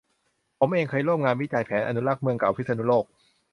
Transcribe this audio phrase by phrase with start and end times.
[0.59, 3.05] ผมเองเคยร่วมงานวิจัยแผนอนุรักษ์เมืองเก่าพิษณุโลก